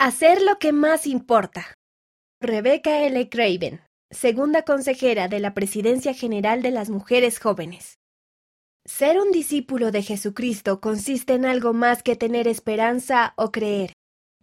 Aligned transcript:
Hacer 0.00 0.42
lo 0.42 0.58
que 0.58 0.72
más 0.72 1.06
importa. 1.06 1.72
Rebecca 2.40 3.04
L. 3.04 3.28
Craven, 3.28 3.80
segunda 4.10 4.62
consejera 4.62 5.28
de 5.28 5.38
la 5.38 5.54
Presidencia 5.54 6.12
General 6.14 6.62
de 6.62 6.72
las 6.72 6.90
Mujeres 6.90 7.38
Jóvenes. 7.38 7.94
Ser 8.84 9.20
un 9.20 9.30
discípulo 9.30 9.92
de 9.92 10.02
Jesucristo 10.02 10.80
consiste 10.80 11.34
en 11.34 11.46
algo 11.46 11.72
más 11.72 12.02
que 12.02 12.16
tener 12.16 12.48
esperanza 12.48 13.34
o 13.36 13.52
creer. 13.52 13.92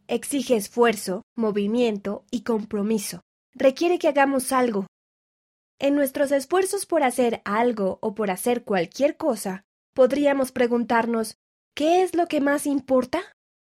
Exige 0.08 0.56
esfuerzo, 0.56 1.24
movimiento 1.36 2.24
y 2.32 2.44
compromiso. 2.44 3.20
Requiere 3.54 4.00
que 4.00 4.08
hagamos 4.08 4.54
algo. 4.54 4.88
En 5.80 5.96
nuestros 5.96 6.32
esfuerzos 6.32 6.86
por 6.86 7.04
hacer 7.04 7.42
algo 7.44 8.00
o 8.02 8.16
por 8.16 8.32
hacer 8.32 8.64
cualquier 8.64 9.18
cosa, 9.18 9.64
podríamos 9.94 10.54
preguntarnos, 10.54 11.36
¿qué 11.76 12.04
es 12.04 12.16
lo 12.16 12.28
que 12.28 12.40
más 12.40 12.66
importa? 12.66 13.22